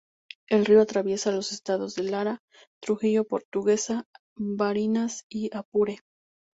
El 0.49 0.65
río 0.65 0.81
atraviesa 0.81 1.31
los 1.31 1.51
estados 1.51 1.93
de 1.93 2.01
Lara, 2.05 2.39
Trujillo, 2.81 3.23
Portuguesa, 3.23 4.05
Barinas 4.35 5.25
y 5.29 5.55
Apure. 5.55 5.99